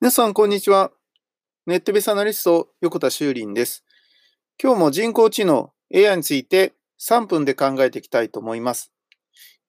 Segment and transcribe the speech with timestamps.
[0.00, 0.92] 皆さん、こんにちは。
[1.66, 3.84] ネットベースアナリスト、横田修林です。
[4.62, 8.92] 今日も人工知能 AI について3分で考えていきたいと思います。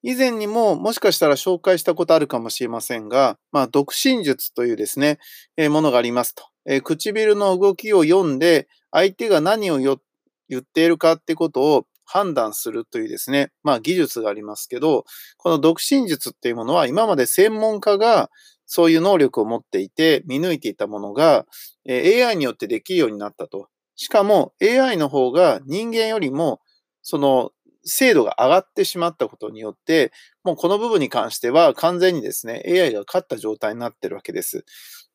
[0.03, 5.17] 以前にももしかしたら紹介したことあるかもしれませんが、まあ、独身術というですね、
[5.57, 15.05] えー、ものがありますと、えー、唇の動きを読んで、相手が何を言っているかってことを判断するというですね、まあ技術がありますけど、
[15.37, 18.29] この独身術っていうものは今まで専門家が
[18.71, 21.47] そういう能力を持っていて、見抜いていたものが、
[21.85, 23.67] え AI によってできるようになったと。
[23.95, 26.61] しかも AI の方が人間よりも、
[27.01, 27.51] その
[27.83, 30.11] 精度が上がってしまったことによって、
[30.43, 34.65] もうこの部分に関しては完全にですね、AI が勝った状態になってるわけです。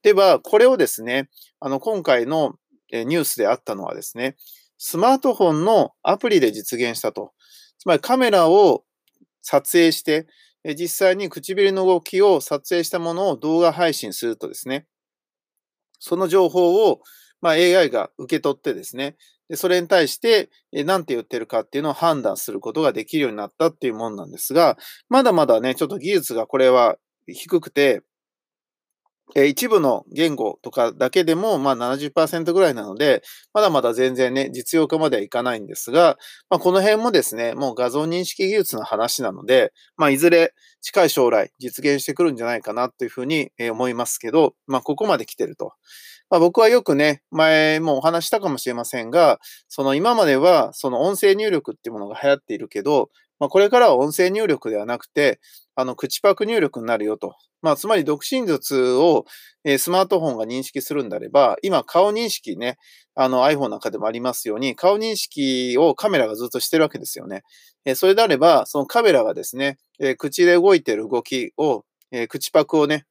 [0.02, 1.30] では、これをですね、
[1.60, 2.56] あの、今回の
[2.91, 4.34] ニュースであったのはですね、
[4.78, 7.30] スマートフォンのアプリで実現したと。
[7.78, 8.82] つまりカメラを
[9.42, 10.27] 撮影して、
[10.64, 14.86] 実際に唇の動きを撮影したものを動画配信するとですね、
[15.98, 17.00] その情報を、
[17.41, 19.16] ま、AI が受け取ってですね、
[19.48, 28.03] でそれに対して、何て言ってるかっていうのを判断することができるようになったっていうもんなんですが、まだまだね、ちょっと技術がこれは低くて、
[29.36, 36.16] え一部の言語とかだけでも、まあ70%ぐらいなので、まだまだ全然ね、実用化まではいかないんですが、
[36.50, 45.72] まあこの辺もですね、もう画像認識技術の話なので、まあいずれ近い将来実現してくるんじゃないかなというふうに思いますけど、まあここまで来てると。
[46.30, 49.38] まあ、僕はよくね、前もお話したかもしれませんが、
[49.69, 53.10] その今まではその音声入力っていうものが流行っているけど、
[53.45, 55.39] まあ、これからは音声入力ではなくて、
[55.75, 57.34] あの、口パク入力になるよと。
[57.61, 59.27] まあ、つまり独身術を、
[59.64, 62.78] え、スマートフォンが認識するんであれば、今顔認識ね、
[63.15, 67.42] あの iPhone なんかでもありますように、顔認識をカメラがずっとしてるわけですよね。
[67.84, 73.05] え、それであれば、そのカメラがですね、え、口で動いてる動きを、え口パクをね、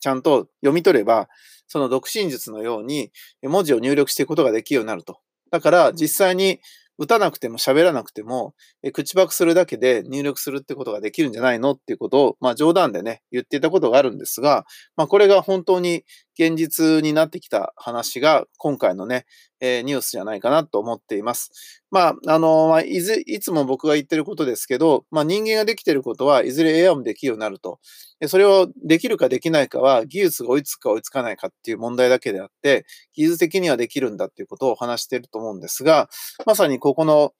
[0.00, 1.28] ちゃんと読み取れば、
[1.68, 3.12] その独身術のように
[3.44, 5.20] 文字を入力していくことができるようになると。
[5.52, 6.60] だから実際に
[6.98, 14.64] 打たなくても喋らなくても、え口パクするだけで入力するってことができるんじゃないのっていうことを、まあ冗談でね、言っていたことがあるんですが、
[14.96, 16.04] まあこれが本当に
[16.38, 19.26] 現実になってきた話が今回のね、
[19.60, 21.82] えー、ニュースじゃないかなと思っています。
[21.90, 27.80] まあ、あの、いず、いつも僕が言ってることですけど、まあ人間ができてることはいずれ AI もできるようになると。
[28.26, 36.08] それをできるかできないかは技術が追いつくか追いつかないかっていう問題だけであって、技術的にはできるんだっていうことを話していると思うんですが、
[36.46, 37.32] まさにここの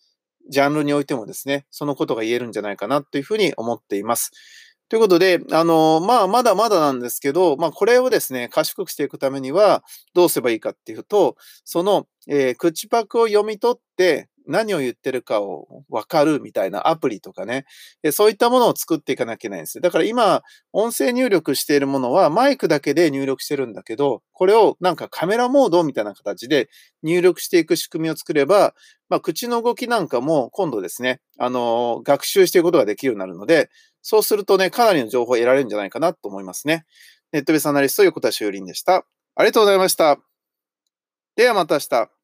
[0.50, 4.32] ジャンルにおいてもですね、そのことが言えるんじゃないかなというふうに思っています。
[4.88, 9.84] ということで、あの、まあ、まだまだなんですけど、まあ、これをですね、賢くしていくためには、
[10.14, 17.66] どうすればいいかっていうと、その、えー、口パクを読み取って、何を言ってるかをわかるみたいなアプリとかね、
[18.12, 19.80] そういったものを作っていかなきゃいけないんです。
[19.80, 20.42] だから今、
[20.72, 26.68] 音声入力しているものはマイクだけで入力してるんだけど、これをなんかカメラモードみたいな形で
[27.02, 28.74] 入力していく仕組みを作れば、
[29.08, 33.70] まあ、口の動きなんかも今度ですね、あの、学習していくことができるようになるので、
[34.02, 36.84] そうするとね、かなりの情報を得られるんじゃないかなと思いますね。
[37.32, 39.04] ネットベースアナリスト横田修林でした。
[39.34, 40.18] ありがとうございました。
[41.36, 42.17] ではまた明日。